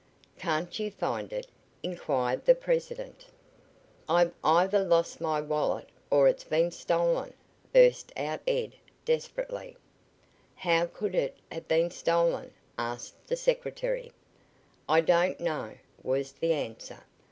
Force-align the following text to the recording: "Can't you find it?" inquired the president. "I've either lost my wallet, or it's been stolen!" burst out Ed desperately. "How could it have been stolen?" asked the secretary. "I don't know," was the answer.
"Can't 0.39 0.79
you 0.79 0.89
find 0.89 1.31
it?" 1.31 1.45
inquired 1.83 2.45
the 2.45 2.55
president. 2.55 3.27
"I've 4.09 4.33
either 4.43 4.83
lost 4.83 5.21
my 5.21 5.39
wallet, 5.41 5.89
or 6.09 6.27
it's 6.27 6.43
been 6.43 6.71
stolen!" 6.71 7.35
burst 7.71 8.11
out 8.17 8.39
Ed 8.47 8.73
desperately. 9.05 9.77
"How 10.55 10.87
could 10.87 11.13
it 11.13 11.37
have 11.51 11.67
been 11.67 11.91
stolen?" 11.91 12.51
asked 12.79 13.27
the 13.27 13.35
secretary. 13.37 14.11
"I 14.89 15.01
don't 15.01 15.39
know," 15.39 15.75
was 16.01 16.31
the 16.31 16.51
answer. 16.51 17.03